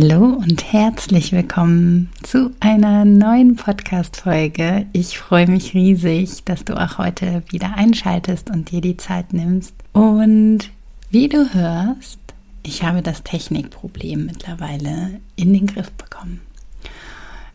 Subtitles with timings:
[0.00, 4.86] Hallo und herzlich willkommen zu einer neuen Podcast-Folge.
[4.92, 9.74] Ich freue mich riesig, dass du auch heute wieder einschaltest und dir die Zeit nimmst.
[9.92, 10.70] Und
[11.10, 12.20] wie du hörst,
[12.62, 16.42] ich habe das Technikproblem mittlerweile in den Griff bekommen.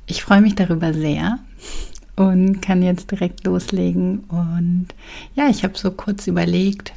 [0.05, 1.39] Ich freue mich darüber sehr
[2.17, 4.25] und kann jetzt direkt loslegen.
[4.27, 4.87] Und
[5.33, 6.91] ja, ich habe so kurz überlegt,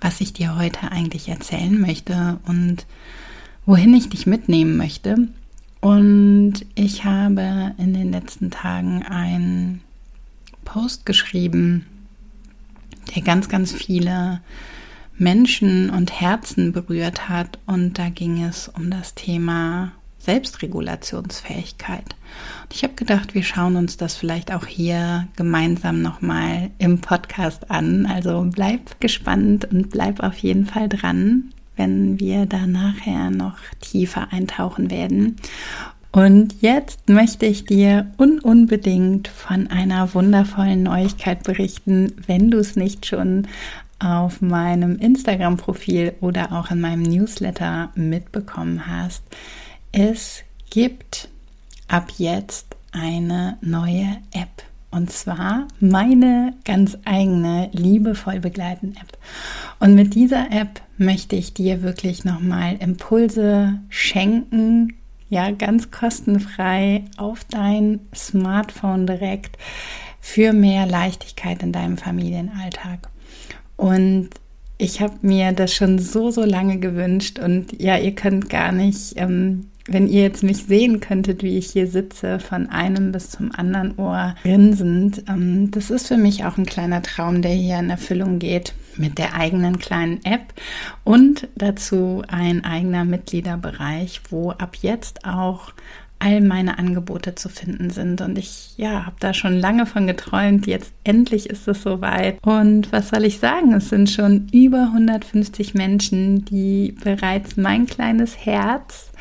[0.00, 2.86] was ich dir heute eigentlich erzählen möchte und
[3.68, 5.28] wohin ich dich mitnehmen möchte.
[5.82, 9.82] Und ich habe in den letzten Tagen einen
[10.64, 11.84] Post geschrieben,
[13.14, 14.40] der ganz, ganz viele
[15.18, 17.58] Menschen und Herzen berührt hat.
[17.66, 22.16] Und da ging es um das Thema Selbstregulationsfähigkeit.
[22.62, 27.70] Und ich habe gedacht, wir schauen uns das vielleicht auch hier gemeinsam nochmal im Podcast
[27.70, 28.06] an.
[28.06, 34.32] Also bleib gespannt und bleib auf jeden Fall dran wenn wir da nachher noch tiefer
[34.32, 35.36] eintauchen werden.
[36.10, 43.06] Und jetzt möchte ich dir ununbedingt von einer wundervollen Neuigkeit berichten, wenn du es nicht
[43.06, 43.46] schon
[43.98, 49.22] auf meinem Instagram-Profil oder auch in meinem Newsletter mitbekommen hast.
[49.92, 51.28] Es gibt
[51.88, 54.67] ab jetzt eine neue App.
[54.90, 59.18] Und zwar meine ganz eigene liebevoll begleiten App.
[59.80, 64.94] Und mit dieser App möchte ich dir wirklich nochmal Impulse schenken,
[65.28, 69.58] ja, ganz kostenfrei auf dein Smartphone direkt
[70.20, 73.08] für mehr Leichtigkeit in deinem Familienalltag.
[73.76, 74.30] Und
[74.78, 79.14] ich habe mir das schon so, so lange gewünscht und ja, ihr könnt gar nicht
[79.16, 83.50] ähm, wenn ihr jetzt mich sehen könntet, wie ich hier sitze, von einem bis zum
[83.54, 87.90] anderen Ohr grinsend, ähm, das ist für mich auch ein kleiner Traum, der hier in
[87.90, 90.54] Erfüllung geht mit der eigenen kleinen App
[91.04, 95.72] und dazu ein eigener Mitgliederbereich, wo ab jetzt auch
[96.20, 98.20] all meine Angebote zu finden sind.
[98.20, 100.66] Und ich, ja, habe da schon lange von geträumt.
[100.66, 102.38] Jetzt endlich ist es soweit.
[102.44, 103.72] Und was soll ich sagen?
[103.72, 109.12] Es sind schon über 150 Menschen, die bereits mein kleines Herz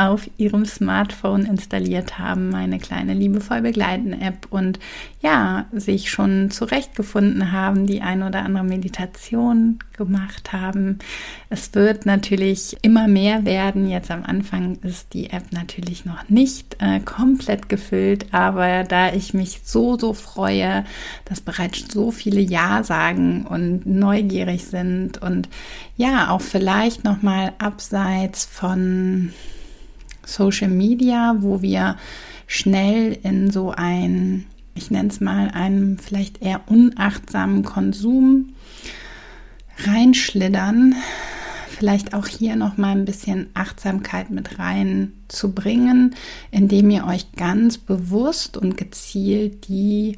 [0.00, 4.78] auf ihrem Smartphone installiert haben, meine kleine liebevoll begleiten App und
[5.20, 10.98] ja, sich schon zurechtgefunden haben, die ein oder andere Meditation gemacht haben.
[11.50, 13.90] Es wird natürlich immer mehr werden.
[13.90, 19.34] Jetzt am Anfang ist die App natürlich noch nicht äh, komplett gefüllt, aber da ich
[19.34, 20.86] mich so, so freue,
[21.26, 25.50] dass bereits so viele Ja sagen und neugierig sind und
[25.98, 29.34] ja, auch vielleicht nochmal abseits von
[30.32, 31.96] Social Media, wo wir
[32.46, 38.50] schnell in so ein, ich nenne es mal, einen vielleicht eher unachtsamen Konsum
[39.84, 40.94] reinschlittern,
[41.68, 46.14] vielleicht auch hier noch mal ein bisschen Achtsamkeit mit reinzubringen,
[46.50, 50.16] indem ihr euch ganz bewusst und gezielt die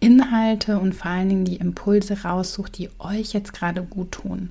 [0.00, 4.50] Inhalte und vor allen Dingen die Impulse raussucht, die euch jetzt gerade gut tun,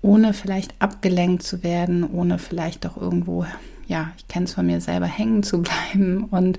[0.00, 3.46] ohne vielleicht abgelenkt zu werden, ohne vielleicht doch irgendwo
[3.86, 6.24] ja, ich kenne es von mir selber, hängen zu bleiben.
[6.24, 6.58] Und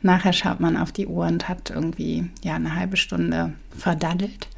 [0.00, 4.48] nachher schaut man auf die Uhr und hat irgendwie ja eine halbe Stunde verdaddelt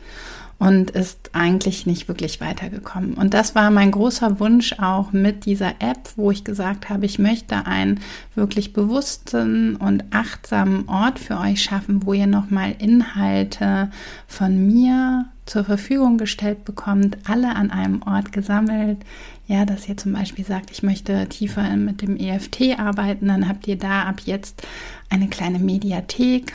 [0.59, 3.15] und ist eigentlich nicht wirklich weitergekommen.
[3.15, 7.19] Und das war mein großer Wunsch auch mit dieser App, wo ich gesagt habe, ich
[7.19, 8.01] möchte einen
[8.35, 13.91] wirklich bewussten und achtsamen Ort für euch schaffen, wo ihr nochmal Inhalte
[14.27, 18.99] von mir zur Verfügung gestellt bekommt, alle an einem Ort gesammelt.
[19.47, 23.69] Ja, dass ihr zum Beispiel sagt, ich möchte tiefer mit dem EFT arbeiten, dann habt
[23.69, 24.67] ihr da ab jetzt
[25.11, 26.55] eine kleine Mediathek,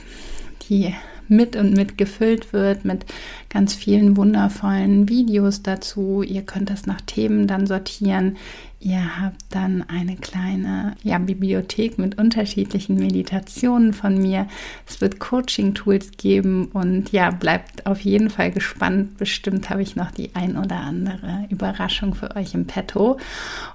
[0.67, 0.95] die
[1.29, 3.05] mit und mit gefüllt wird mit
[3.49, 6.23] ganz vielen wundervollen Videos dazu.
[6.23, 8.37] Ihr könnt das nach Themen dann sortieren.
[8.81, 14.47] Ihr habt dann eine kleine ja, Bibliothek mit unterschiedlichen Meditationen von mir.
[14.87, 19.17] Es wird Coaching-Tools geben und ja, bleibt auf jeden Fall gespannt.
[19.17, 23.17] Bestimmt habe ich noch die ein oder andere Überraschung für euch im Petto.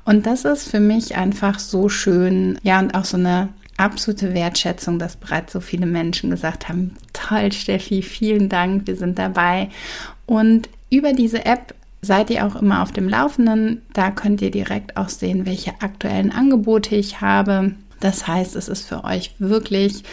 [0.06, 2.58] Und das ist für mich einfach so schön.
[2.62, 7.52] Ja, und auch so eine absolute Wertschätzung, dass bereits so viele Menschen gesagt haben, toll
[7.52, 9.68] Steffi, vielen Dank, wir sind dabei.
[10.26, 13.82] Und über diese App seid ihr auch immer auf dem Laufenden.
[13.92, 17.72] Da könnt ihr direkt auch sehen, welche aktuellen Angebote ich habe.
[18.00, 20.04] Das heißt, es ist für euch wirklich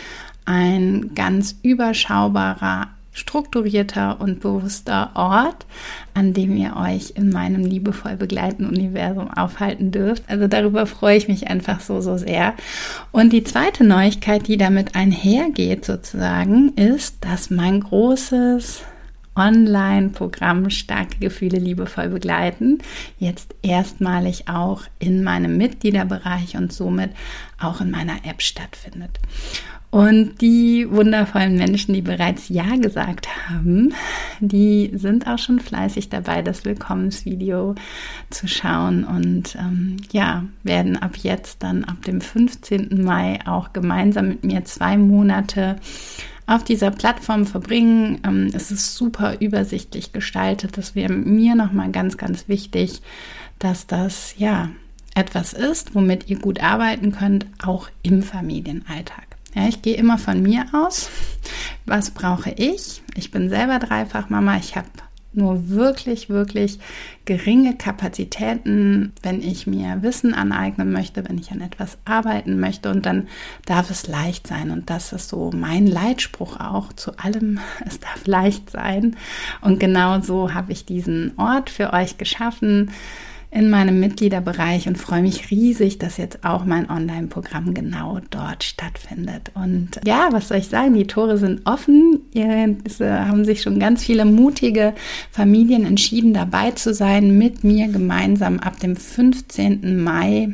[0.46, 5.66] ein ganz überschaubarer strukturierter und bewusster Ort,
[6.14, 10.24] an dem ihr euch in meinem liebevoll begleitenden Universum aufhalten dürft.
[10.28, 12.54] Also darüber freue ich mich einfach so, so sehr.
[13.12, 18.84] Und die zweite Neuigkeit, die damit einhergeht sozusagen, ist, dass mein großes
[19.36, 22.80] Online-Programm Starke Gefühle liebevoll begleiten
[23.18, 27.12] jetzt erstmalig auch in meinem Mitgliederbereich und somit
[27.60, 29.20] auch in meiner App stattfindet.
[29.92, 33.94] Und die wundervollen Menschen, die bereits Ja gesagt haben,
[34.40, 37.76] die sind auch schon fleißig dabei, das Willkommensvideo
[38.30, 43.04] zu schauen und ähm, ja, werden ab jetzt dann ab dem 15.
[43.04, 45.76] Mai auch gemeinsam mit mir zwei Monate
[46.48, 48.22] auf dieser Plattform verbringen.
[48.26, 50.78] Ähm, es ist super übersichtlich gestaltet.
[50.78, 53.02] Das wäre mir nochmal ganz, ganz wichtig,
[53.60, 54.70] dass das ja
[55.16, 59.31] etwas ist, womit ihr gut arbeiten könnt, auch im Familienalltag.
[59.54, 61.10] Ja, ich gehe immer von mir aus.
[61.86, 63.02] Was brauche ich?
[63.16, 64.58] Ich bin selber Dreifachmama.
[64.58, 64.88] Ich habe
[65.34, 66.80] nur wirklich, wirklich
[67.26, 72.90] geringe Kapazitäten, wenn ich mir Wissen aneignen möchte, wenn ich an etwas arbeiten möchte.
[72.90, 73.28] Und dann
[73.66, 74.72] darf es leicht sein.
[74.72, 77.60] Und das ist so mein Leitspruch auch zu allem.
[77.86, 79.16] Es darf leicht sein.
[79.62, 82.92] Und genau so habe ich diesen Ort für euch geschaffen
[83.54, 89.52] in meinem Mitgliederbereich und freue mich riesig, dass jetzt auch mein Online-Programm genau dort stattfindet.
[89.54, 90.94] Und ja, was soll ich sagen?
[90.94, 92.22] Die Tore sind offen.
[92.86, 94.94] Es haben sich schon ganz viele mutige
[95.32, 100.02] Familien entschieden, dabei zu sein, mit mir gemeinsam ab dem 15.
[100.02, 100.54] Mai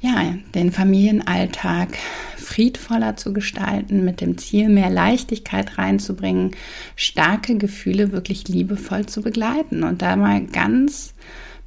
[0.00, 1.98] ja, den Familienalltag
[2.36, 6.52] friedvoller zu gestalten, mit dem Ziel, mehr Leichtigkeit reinzubringen,
[6.96, 11.14] starke Gefühle wirklich liebevoll zu begleiten und da mal ganz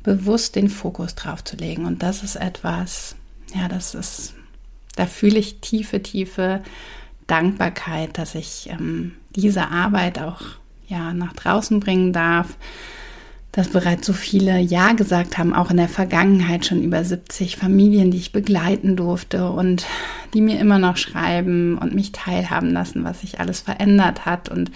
[0.01, 1.85] bewusst den Fokus drauf zu legen.
[1.85, 3.15] Und das ist etwas,
[3.55, 4.33] ja, das ist,
[4.95, 6.61] da fühle ich tiefe, tiefe
[7.27, 10.41] Dankbarkeit, dass ich ähm, diese Arbeit auch
[10.87, 12.57] ja nach draußen bringen darf
[13.53, 18.09] dass bereits so viele Ja gesagt haben, auch in der Vergangenheit schon über 70 Familien,
[18.09, 19.85] die ich begleiten durfte und
[20.33, 24.49] die mir immer noch schreiben und mich teilhaben lassen, was sich alles verändert hat.
[24.49, 24.71] Und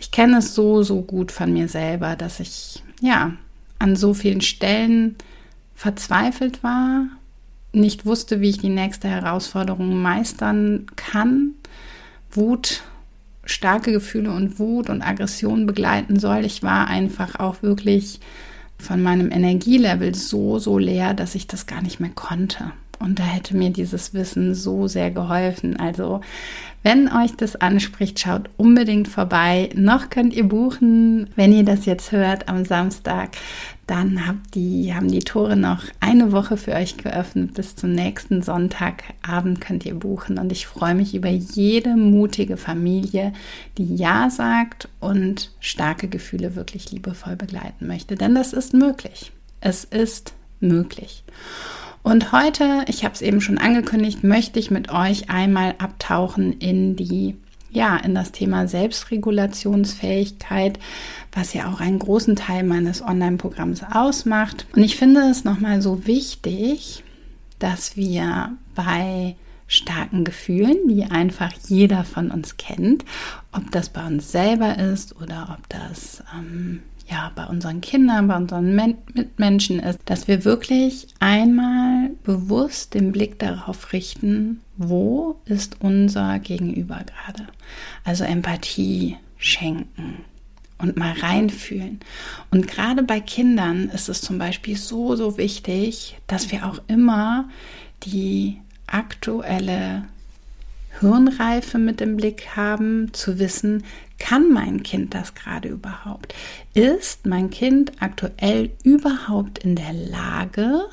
[0.00, 3.32] ich kenne es so, so gut von mir selber, dass ich ja
[3.78, 5.16] an so vielen Stellen
[5.74, 7.04] verzweifelt war,
[7.72, 11.50] nicht wusste, wie ich die nächste Herausforderung meistern kann,
[12.30, 12.82] Wut
[13.46, 16.44] starke Gefühle und Wut und Aggression begleiten soll.
[16.44, 18.20] Ich war einfach auch wirklich
[18.78, 22.72] von meinem Energielevel so, so leer, dass ich das gar nicht mehr konnte.
[22.98, 25.78] Und da hätte mir dieses Wissen so sehr geholfen.
[25.78, 26.20] Also,
[26.82, 29.70] wenn euch das anspricht, schaut unbedingt vorbei.
[29.74, 33.30] Noch könnt ihr buchen, wenn ihr das jetzt hört am Samstag.
[33.86, 37.54] Dann habt die, haben die Tore noch eine Woche für euch geöffnet.
[37.54, 40.38] Bis zum nächsten Sonntagabend könnt ihr buchen.
[40.38, 43.32] Und ich freue mich über jede mutige Familie,
[43.78, 48.16] die Ja sagt und starke Gefühle wirklich liebevoll begleiten möchte.
[48.16, 49.30] Denn das ist möglich.
[49.60, 51.22] Es ist möglich.
[52.02, 56.96] Und heute, ich habe es eben schon angekündigt, möchte ich mit euch einmal abtauchen in
[56.96, 57.36] die
[57.76, 60.78] ja, in das Thema Selbstregulationsfähigkeit,
[61.32, 64.66] was ja auch einen großen Teil meines Online-Programms ausmacht.
[64.74, 67.04] Und ich finde es nochmal so wichtig,
[67.58, 69.36] dass wir bei
[69.68, 73.04] starken Gefühlen, die einfach jeder von uns kennt,
[73.52, 78.36] ob das bei uns selber ist oder ob das ähm, ja, bei unseren Kindern, bei
[78.36, 85.76] unseren Men Mitmenschen ist, dass wir wirklich einmal bewusst den Blick darauf richten, wo ist
[85.80, 87.48] unser Gegenüber gerade.
[88.04, 90.24] Also Empathie schenken
[90.78, 92.00] und mal reinfühlen.
[92.50, 97.48] Und gerade bei Kindern ist es zum Beispiel so, so wichtig, dass wir auch immer
[98.02, 100.04] die aktuelle
[101.00, 103.84] Hirnreife mit im Blick haben, zu wissen,
[104.18, 106.34] kann mein Kind das gerade überhaupt?
[106.74, 110.86] Ist mein Kind aktuell überhaupt in der Lage,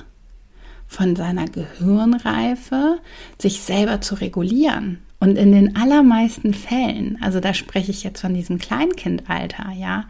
[0.88, 3.00] von seiner Gehirnreife
[3.40, 5.00] sich selber zu regulieren?
[5.20, 10.04] Und in den allermeisten Fällen, also da spreche ich jetzt von diesem Kleinkindalter, ja,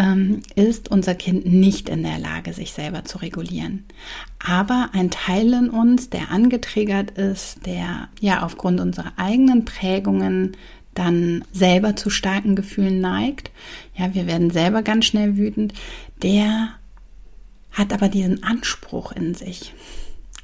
[0.00, 3.84] ähm, ist unser Kind nicht in der Lage, sich selber zu regulieren.
[4.38, 10.56] Aber ein Teil in uns, der angetriggert ist, der ja aufgrund unserer eigenen Prägungen
[10.94, 13.50] dann selber zu starken Gefühlen neigt,
[13.94, 15.74] ja, wir werden selber ganz schnell wütend,
[16.22, 16.70] der
[17.70, 19.74] hat aber diesen Anspruch in sich.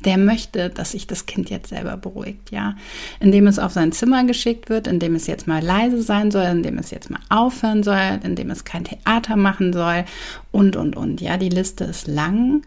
[0.04, 2.76] Der möchte, dass sich das Kind jetzt selber beruhigt, ja.
[3.20, 6.78] Indem es auf sein Zimmer geschickt wird, indem es jetzt mal leise sein soll, indem
[6.78, 10.04] es jetzt mal aufhören soll, indem es kein Theater machen soll
[10.52, 11.20] und, und, und.
[11.20, 12.62] Ja, die Liste ist lang.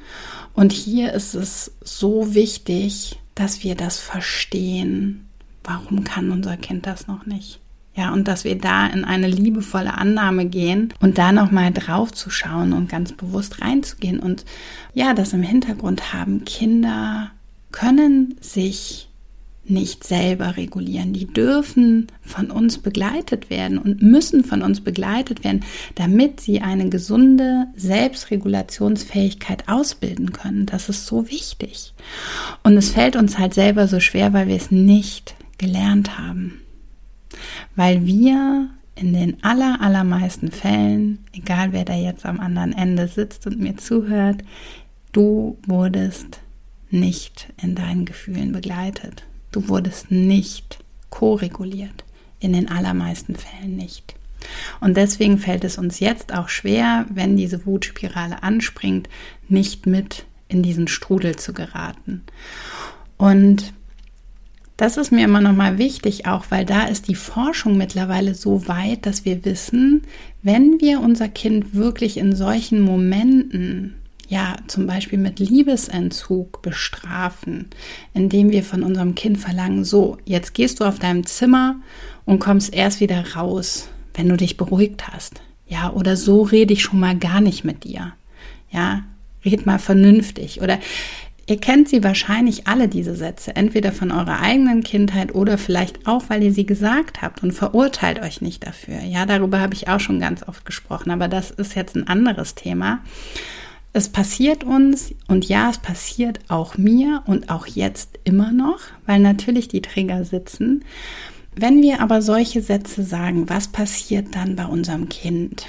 [0.54, 5.28] Und hier ist es so wichtig, dass wir das verstehen.
[5.64, 7.60] Warum kann unser Kind das noch nicht?
[8.00, 12.30] Ja, und dass wir da in eine liebevolle Annahme gehen und da nochmal drauf zu
[12.30, 14.46] schauen und ganz bewusst reinzugehen und
[14.94, 16.46] ja, das im Hintergrund haben.
[16.46, 17.32] Kinder
[17.74, 19.10] können sich
[19.66, 21.12] nicht selber regulieren.
[21.12, 25.66] Die dürfen von uns begleitet werden und müssen von uns begleitet werden,
[25.96, 30.68] damit sie eine gesunde Selbstregulationsfähigkeit ausbilden können.
[30.68, 31.94] Das ist so wichtig.
[32.64, 36.62] Und es fällt uns halt selber so schwer, weil wir es nicht gelernt haben
[37.76, 43.48] weil wir in den aller, allermeisten Fällen, egal wer da jetzt am anderen Ende sitzt
[43.48, 44.44] und mir zuhört,
[45.12, 46.42] du wurdest
[46.90, 49.24] nicht in deinen Gefühlen begleitet.
[49.52, 52.04] Du wurdest nicht ko-reguliert.
[52.42, 54.16] In den allermeisten Fällen nicht.
[54.80, 59.10] Und deswegen fällt es uns jetzt auch schwer, wenn diese Wutspirale anspringt,
[59.50, 62.24] nicht mit in diesen Strudel zu geraten.
[63.18, 63.74] Und
[64.80, 68.70] das ist mir immer noch mal wichtig, auch weil da ist die Forschung mittlerweile so
[68.70, 70.04] weit, dass wir wissen,
[70.42, 73.96] wenn wir unser Kind wirklich in solchen Momenten
[74.30, 77.68] ja, zum Beispiel mit Liebesentzug bestrafen,
[78.14, 81.76] indem wir von unserem Kind verlangen, so, jetzt gehst du auf deinem Zimmer
[82.26, 85.42] und kommst erst wieder raus, wenn du dich beruhigt hast.
[85.68, 88.14] Ja, oder so rede ich schon mal gar nicht mit dir.
[88.72, 89.04] Ja,
[89.44, 90.62] red mal vernünftig.
[90.62, 90.80] Oder
[91.50, 96.26] Ihr kennt sie wahrscheinlich alle, diese Sätze, entweder von eurer eigenen Kindheit oder vielleicht auch,
[96.28, 99.02] weil ihr sie gesagt habt und verurteilt euch nicht dafür.
[99.02, 102.54] Ja, darüber habe ich auch schon ganz oft gesprochen, aber das ist jetzt ein anderes
[102.54, 103.00] Thema.
[103.94, 109.20] Es passiert uns und ja, es passiert auch mir und auch jetzt immer noch, weil
[109.20, 110.86] natürlich die Trigger sitzen.
[111.56, 115.66] Wenn wir aber solche Sätze sagen, was passiert dann bei unserem Kind?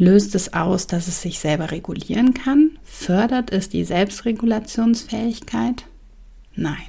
[0.00, 2.78] Löst es aus, dass es sich selber regulieren kann?
[2.84, 5.84] Fördert es die Selbstregulationsfähigkeit?
[6.56, 6.88] Nein.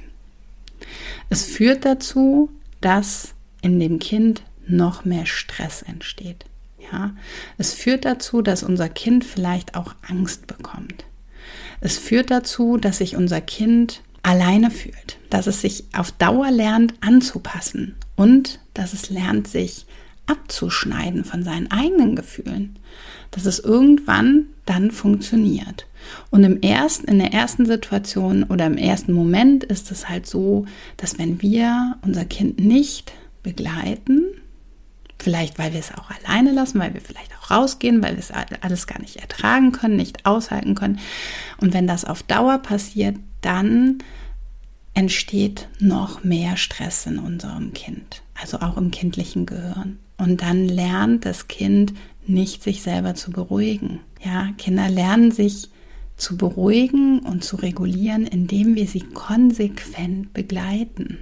[1.28, 2.48] Es führt dazu,
[2.80, 6.46] dass in dem Kind noch mehr Stress entsteht.
[6.90, 7.14] Ja,
[7.58, 11.04] es führt dazu, dass unser Kind vielleicht auch Angst bekommt.
[11.82, 16.94] Es führt dazu, dass sich unser Kind alleine fühlt, dass es sich auf Dauer lernt
[17.02, 19.84] anzupassen und dass es lernt, sich
[20.26, 22.78] abzuschneiden von seinen eigenen Gefühlen,
[23.30, 25.86] dass es irgendwann dann funktioniert.
[26.30, 30.66] Und im ersten, in der ersten Situation oder im ersten Moment ist es halt so,
[30.96, 33.12] dass wenn wir unser Kind nicht
[33.42, 34.22] begleiten,
[35.18, 38.32] vielleicht weil wir es auch alleine lassen, weil wir vielleicht auch rausgehen, weil wir es
[38.60, 40.98] alles gar nicht ertragen können, nicht aushalten können.
[41.58, 43.98] Und wenn das auf Dauer passiert, dann
[44.94, 49.98] entsteht noch mehr Stress in unserem Kind, also auch im kindlichen Gehirn.
[50.22, 51.94] Und dann lernt das Kind
[52.28, 53.98] nicht, sich selber zu beruhigen.
[54.24, 55.68] Ja, Kinder lernen sich
[56.16, 61.18] zu beruhigen und zu regulieren, indem wir sie konsequent begleiten.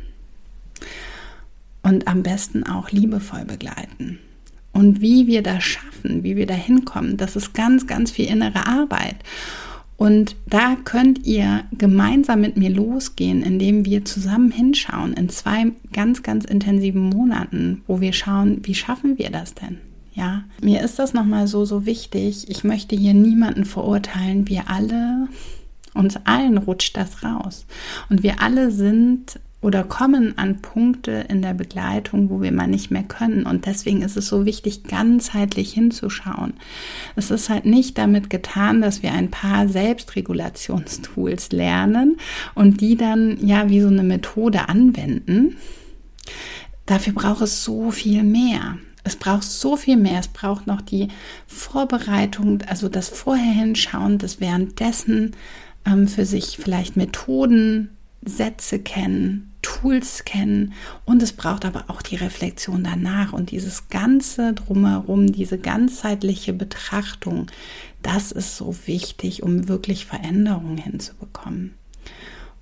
[1.83, 4.19] Und am besten auch liebevoll begleiten.
[4.75, 8.67] Und wie wir das schaffen, wie wir da hinkommen, das ist ganz, ganz viel innere
[8.67, 9.17] Arbeit.
[10.01, 16.23] Und da könnt ihr gemeinsam mit mir losgehen, indem wir zusammen hinschauen in zwei ganz,
[16.23, 19.77] ganz intensiven Monaten, wo wir schauen, wie schaffen wir das denn?
[20.15, 22.49] Ja, mir ist das nochmal so, so wichtig.
[22.49, 24.49] Ich möchte hier niemanden verurteilen.
[24.49, 25.29] Wir alle,
[25.93, 27.67] uns allen rutscht das raus.
[28.09, 32.91] Und wir alle sind oder kommen an Punkte in der Begleitung, wo wir mal nicht
[32.91, 33.45] mehr können.
[33.45, 36.55] Und deswegen ist es so wichtig, ganzheitlich hinzuschauen.
[37.15, 42.17] Es ist halt nicht damit getan, dass wir ein paar Selbstregulationstools lernen
[42.55, 45.57] und die dann ja wie so eine Methode anwenden.
[46.87, 48.79] Dafür braucht es so viel mehr.
[49.05, 50.21] Es braucht so viel mehr.
[50.21, 51.09] Es braucht noch die
[51.47, 55.33] Vorbereitung, also das Vorher hinschauen, das währenddessen
[55.87, 57.91] ähm, für sich vielleicht Methoden,
[58.23, 59.50] Sätze kennen,
[59.81, 65.59] Tools kennen und es braucht aber auch die Reflexion danach und dieses ganze drumherum, diese
[65.59, 67.47] ganzheitliche Betrachtung,
[68.03, 71.75] das ist so wichtig, um wirklich Veränderungen hinzubekommen.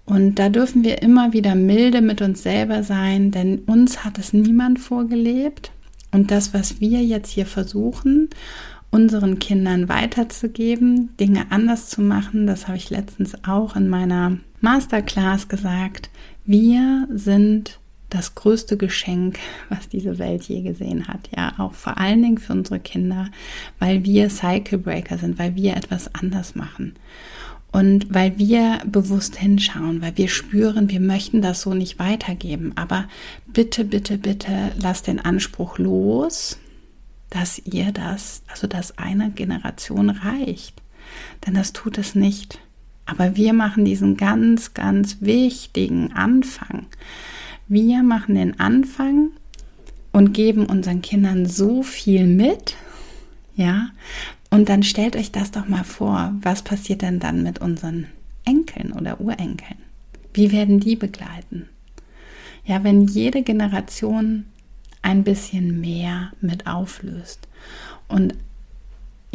[0.04, 4.32] Und da dürfen wir immer wieder milde mit uns selber sein, denn uns hat es
[4.32, 5.70] niemand vorgelebt.
[6.12, 8.30] Und das, was wir jetzt hier versuchen,
[8.90, 15.48] unseren Kindern weiterzugeben, Dinge anders zu machen, das habe ich letztens auch in meiner Masterclass
[15.48, 16.08] gesagt,
[16.49, 17.78] wir sind
[18.09, 19.38] das größte Geschenk,
[19.69, 21.28] was diese Welt je gesehen hat.
[21.37, 23.28] Ja, auch vor allen Dingen für unsere Kinder,
[23.78, 26.95] weil wir Cycle Breaker sind, weil wir etwas anders machen.
[27.71, 32.73] Und weil wir bewusst hinschauen, weil wir spüren, wir möchten das so nicht weitergeben.
[32.76, 33.07] Aber
[33.47, 36.59] bitte, bitte, bitte lasst den Anspruch los,
[37.28, 40.81] dass ihr das, also dass eine Generation reicht.
[41.47, 42.59] Denn das tut es nicht.
[43.09, 46.85] Aber wir machen diesen ganz, ganz wichtigen Anfang.
[47.67, 49.31] Wir machen den Anfang
[50.12, 52.77] und geben unseren Kindern so viel mit,
[53.57, 53.88] ja,
[54.50, 58.09] und dann stellt euch das doch mal vor, was passiert denn dann mit unseren
[58.45, 59.79] Enkeln oder Urenkeln?
[60.35, 61.69] Wie werden die begleiten?
[62.65, 64.45] Ja, wenn jede Generation
[65.00, 67.49] ein bisschen mehr mit auflöst
[68.07, 68.35] und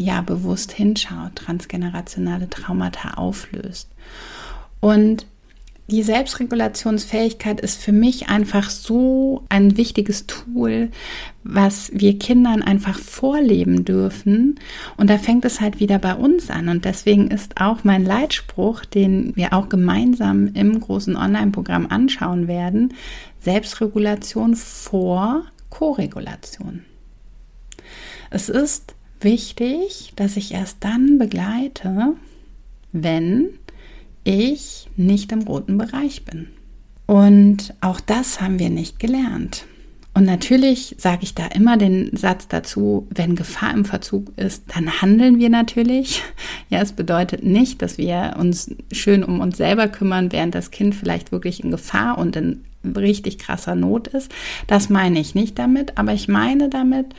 [0.04, 3.90] ja bewusst hinschaut, transgenerationale Traumata auflöst.
[4.80, 5.26] Und
[5.88, 10.92] die Selbstregulationsfähigkeit ist für mich einfach so ein wichtiges Tool,
[11.44, 14.60] was wir Kindern einfach vorleben dürfen.
[14.96, 16.70] Und da fängt es halt wieder bei uns an.
[16.70, 22.94] Und deswegen ist auch mein Leitspruch, den wir auch gemeinsam im großen Online-Programm anschauen werden,
[23.42, 26.86] Selbstregulation vor Koregulation.
[28.30, 32.14] Es ist wichtig, dass ich erst dann begleite,
[32.92, 33.50] wenn
[34.24, 36.48] ich nicht im roten Bereich bin.
[37.06, 39.66] Und auch das haben wir nicht gelernt.
[40.16, 45.02] Und natürlich sage ich da immer den Satz dazu, wenn Gefahr im Verzug ist, dann
[45.02, 46.22] handeln wir natürlich.
[46.70, 50.96] Ja, es bedeutet nicht, dass wir uns schön um uns selber kümmern, während das Kind
[50.96, 54.32] vielleicht wirklich in Gefahr und in richtig krasser Not ist.
[54.66, 57.14] Das meine ich nicht damit, aber ich meine damit,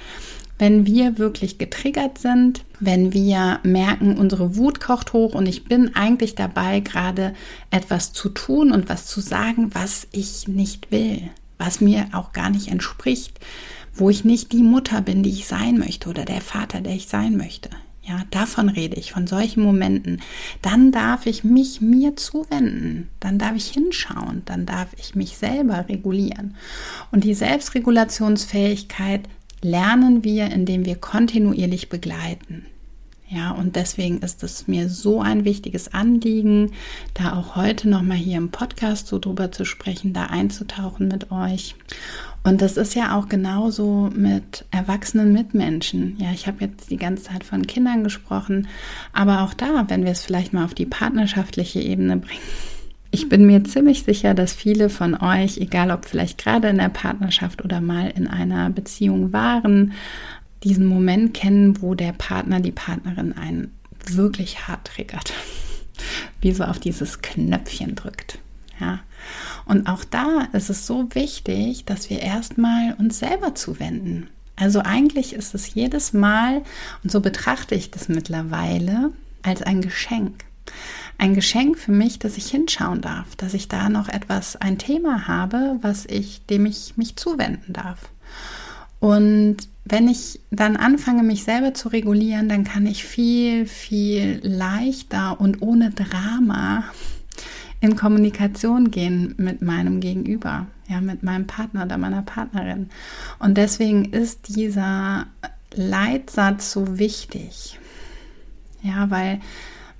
[0.58, 5.94] wenn wir wirklich getriggert sind, wenn wir merken, unsere Wut kocht hoch und ich bin
[5.96, 7.34] eigentlich dabei, gerade
[7.70, 11.22] etwas zu tun und was zu sagen, was ich nicht will,
[11.58, 13.40] was mir auch gar nicht entspricht,
[13.94, 17.08] wo ich nicht die Mutter bin, die ich sein möchte oder der Vater, der ich
[17.08, 17.70] sein möchte.
[18.06, 20.20] Ja, davon rede ich, von solchen Momenten.
[20.60, 25.88] Dann darf ich mich mir zuwenden, dann darf ich hinschauen, dann darf ich mich selber
[25.88, 26.54] regulieren.
[27.12, 29.22] Und die Selbstregulationsfähigkeit
[29.64, 32.66] lernen wir, indem wir kontinuierlich begleiten.
[33.30, 36.72] Ja, und deswegen ist es mir so ein wichtiges Anliegen,
[37.14, 41.74] da auch heute nochmal hier im Podcast so drüber zu sprechen, da einzutauchen mit euch.
[42.42, 46.18] Und das ist ja auch genauso mit erwachsenen Mitmenschen.
[46.18, 48.68] Ja, ich habe jetzt die ganze Zeit von Kindern gesprochen,
[49.14, 52.42] aber auch da, wenn wir es vielleicht mal auf die partnerschaftliche Ebene bringen,
[53.14, 56.88] ich bin mir ziemlich sicher, dass viele von euch, egal ob vielleicht gerade in der
[56.88, 59.92] Partnerschaft oder mal in einer Beziehung waren,
[60.64, 63.72] diesen Moment kennen, wo der Partner, die Partnerin einen
[64.10, 65.32] wirklich hart triggert.
[66.40, 68.40] Wie so auf dieses Knöpfchen drückt.
[68.80, 68.98] Ja.
[69.64, 74.28] Und auch da ist es so wichtig, dass wir erstmal uns selber zuwenden.
[74.56, 76.62] Also eigentlich ist es jedes Mal,
[77.04, 80.44] und so betrachte ich das mittlerweile, als ein Geschenk
[81.18, 85.26] ein Geschenk für mich, dass ich hinschauen darf, dass ich da noch etwas, ein Thema
[85.28, 88.10] habe, was ich, dem ich mich zuwenden darf.
[89.00, 95.40] Und wenn ich dann anfange, mich selber zu regulieren, dann kann ich viel, viel leichter
[95.40, 96.84] und ohne Drama
[97.80, 102.88] in Kommunikation gehen mit meinem Gegenüber, ja, mit meinem Partner oder meiner Partnerin.
[103.38, 105.26] Und deswegen ist dieser
[105.74, 107.78] Leitsatz so wichtig.
[108.82, 109.40] Ja, weil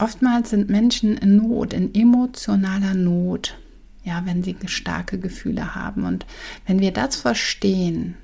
[0.05, 3.57] Oftmals sind Menschen in Not, in emotionaler Not,
[4.05, 6.05] ja, wenn sie starke Gefühle haben.
[6.05, 6.27] Und
[6.67, 8.15] wenn wir das verstehen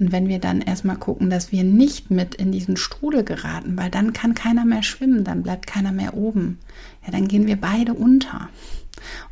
[0.00, 3.88] und wenn wir dann erstmal gucken, dass wir nicht mit in diesen Strudel geraten, weil
[3.88, 6.58] dann kann keiner mehr schwimmen, dann bleibt keiner mehr oben,
[7.06, 8.48] ja, dann gehen wir beide unter.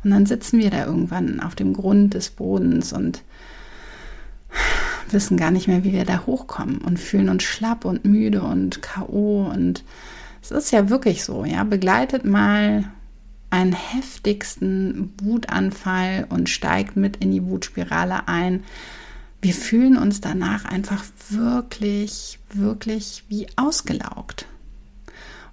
[0.01, 3.21] Und dann sitzen wir da irgendwann auf dem Grund des Bodens und
[5.09, 8.81] wissen gar nicht mehr, wie wir da hochkommen und fühlen uns schlapp und müde und
[8.81, 9.51] K.O.
[9.53, 9.83] und
[10.43, 12.83] es ist ja wirklich so, ja, begleitet mal
[13.49, 18.63] einen heftigsten Wutanfall und steigt mit in die Wutspirale ein.
[19.41, 24.47] Wir fühlen uns danach einfach wirklich, wirklich wie ausgelaugt.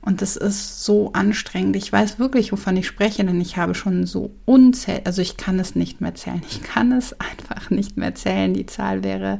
[0.00, 1.76] Und das ist so anstrengend.
[1.76, 5.60] Ich weiß wirklich, wovon ich spreche, denn ich habe schon so unzählig, also ich kann
[5.60, 6.42] es nicht mehr zählen.
[6.50, 8.54] Ich kann es einfach nicht mehr zählen.
[8.54, 9.38] Die Zahl wäre,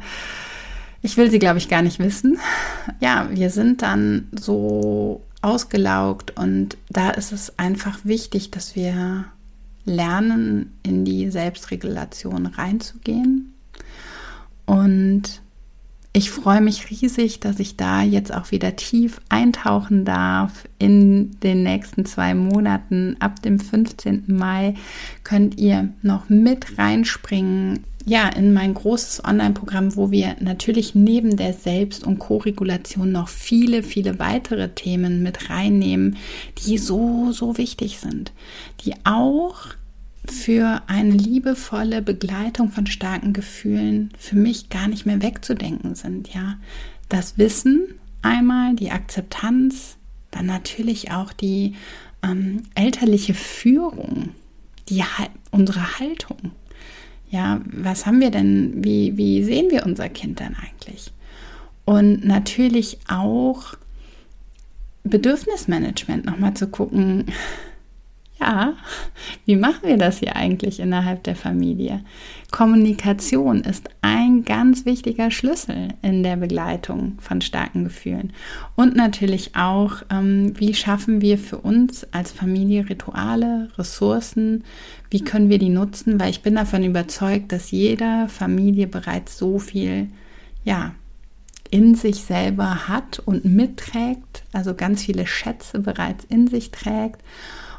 [1.02, 2.38] ich will sie, glaube ich, gar nicht wissen.
[3.00, 9.24] Ja, wir sind dann so ausgelaugt und da ist es einfach wichtig, dass wir
[9.84, 13.54] lernen, in die Selbstregulation reinzugehen
[14.66, 15.40] und
[16.12, 21.62] ich freue mich riesig, dass ich da jetzt auch wieder tief eintauchen darf in den
[21.62, 23.16] nächsten zwei Monaten.
[23.20, 24.24] Ab dem 15.
[24.26, 24.74] Mai
[25.22, 27.84] könnt ihr noch mit reinspringen.
[28.06, 33.84] Ja, in mein großes Online-Programm, wo wir natürlich neben der Selbst- und Co-Regulation noch viele,
[33.84, 36.16] viele weitere Themen mit reinnehmen,
[36.66, 38.32] die so, so wichtig sind,
[38.84, 39.66] die auch
[40.26, 46.58] für eine liebevolle Begleitung von starken Gefühlen für mich gar nicht mehr wegzudenken sind, ja.
[47.08, 49.96] Das Wissen einmal, die Akzeptanz,
[50.30, 51.74] dann natürlich auch die
[52.22, 54.30] ähm, elterliche Führung,
[54.88, 55.02] die
[55.50, 56.52] unsere Haltung.
[57.30, 61.12] Ja, was haben wir denn, wie, wie sehen wir unser Kind denn eigentlich?
[61.84, 63.74] Und natürlich auch
[65.04, 67.26] Bedürfnismanagement nochmal zu gucken,
[68.40, 68.74] ja,
[69.44, 72.02] wie machen wir das hier eigentlich innerhalb der Familie?
[72.50, 78.32] Kommunikation ist ein ganz wichtiger Schlüssel in der Begleitung von starken Gefühlen.
[78.74, 84.64] Und natürlich auch, ähm, wie schaffen wir für uns als Familie Rituale, Ressourcen,
[85.10, 86.18] wie können wir die nutzen?
[86.18, 90.08] Weil ich bin davon überzeugt, dass jede Familie bereits so viel,
[90.64, 90.94] ja,
[91.70, 97.22] in sich selber hat und mitträgt, also ganz viele Schätze bereits in sich trägt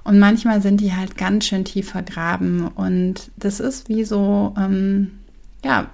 [0.04, 2.68] und manchmal sind die halt ganz schön tief vergraben.
[2.68, 5.12] Und das ist wie so, ähm,
[5.64, 5.90] ja,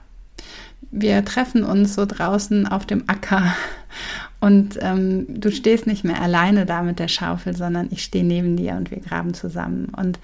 [0.91, 3.54] wir treffen uns so draußen auf dem Acker
[4.39, 8.56] und ähm, du stehst nicht mehr alleine da mit der Schaufel, sondern ich stehe neben
[8.56, 9.89] dir und wir graben zusammen.
[9.96, 10.20] Und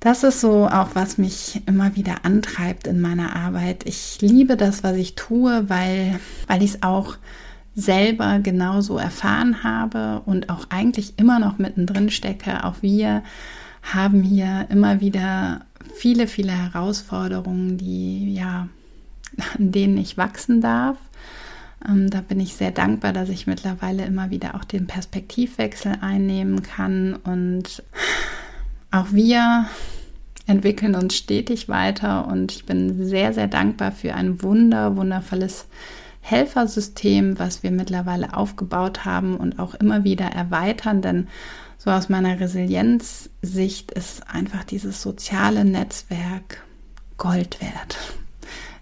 [0.00, 3.84] das ist so auch, was mich immer wieder antreibt in meiner Arbeit.
[3.86, 7.16] Ich liebe das, was ich tue, weil, weil ich es auch
[7.76, 12.64] selber genauso erfahren habe und auch eigentlich immer noch mittendrin stecke.
[12.64, 13.22] Auch wir
[13.82, 15.60] haben hier immer wieder
[15.94, 18.68] viele, viele Herausforderungen, die ja,
[19.58, 20.96] an denen ich wachsen darf.
[21.86, 26.62] Ähm, da bin ich sehr dankbar, dass ich mittlerweile immer wieder auch den Perspektivwechsel einnehmen
[26.62, 27.82] kann und
[28.90, 29.66] auch wir
[30.46, 35.66] entwickeln uns stetig weiter und ich bin sehr, sehr dankbar für ein wunder, wundervolles
[36.28, 41.28] Helfersystem, was wir mittlerweile aufgebaut haben und auch immer wieder erweitern, denn
[41.78, 46.64] so aus meiner Resilienzsicht ist einfach dieses soziale Netzwerk
[47.16, 47.96] Gold wert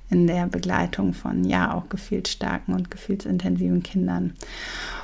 [0.08, 4.32] in der Begleitung von ja auch gefühlsstarken und gefühlsintensiven Kindern.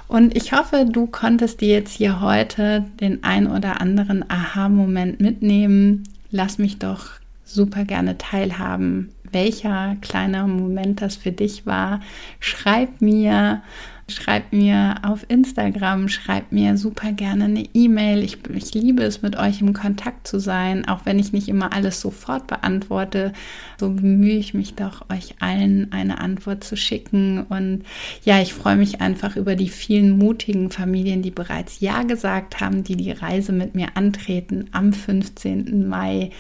[0.09, 6.05] Und ich hoffe, du konntest dir jetzt hier heute den ein oder anderen Aha-Moment mitnehmen.
[6.31, 7.11] Lass mich doch
[7.45, 12.01] super gerne teilhaben, welcher kleine Moment das für dich war.
[12.39, 13.63] Schreib mir,
[14.09, 18.23] schreib mir auf Instagram, schreib mir super gerne eine E-Mail.
[18.23, 21.73] Ich, ich liebe es, mit euch im Kontakt zu sein, auch wenn ich nicht immer
[21.73, 23.33] alles sofort beantworte.
[23.79, 27.43] So bemühe ich mich doch, euch allen eine Antwort zu schicken.
[27.49, 27.85] Und
[28.25, 32.85] ja, ich freue mich einfach über die vielen mutigen Familien, die bereits Ja gesagt haben,
[32.85, 35.89] die die Reise mit mir antreten am 15.
[35.89, 36.31] Mai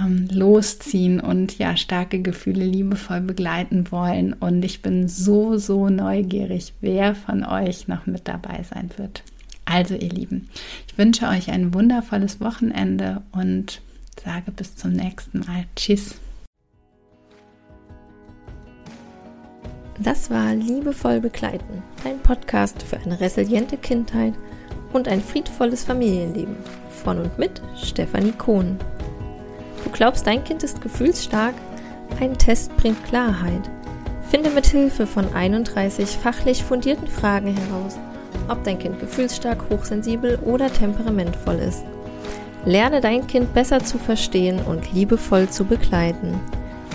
[0.00, 4.32] ähm, losziehen und ja, starke Gefühle liebevoll begleiten wollen.
[4.32, 9.22] Und ich bin so, so neugierig, wer von euch noch mit dabei sein wird.
[9.64, 10.48] Also, ihr Lieben,
[10.88, 13.80] ich wünsche euch ein wundervolles Wochenende und
[14.24, 15.64] sage bis zum nächsten Mal.
[15.76, 16.16] Tschüss.
[20.02, 24.32] Das war Liebevoll begleiten, ein Podcast für eine resiliente Kindheit
[24.94, 26.56] und ein friedvolles Familienleben.
[27.04, 28.78] Von und mit Stefanie Kohn.
[29.84, 31.54] Du glaubst, dein Kind ist gefühlsstark?
[32.20, 33.70] Ein Test bringt Klarheit.
[34.30, 37.98] Finde mit Hilfe von 31 fachlich fundierten Fragen heraus,
[38.48, 41.84] ob dein Kind gefühlsstark, hochsensibel oder temperamentvoll ist.
[42.64, 46.38] Lerne dein Kind besser zu verstehen und liebevoll zu begleiten.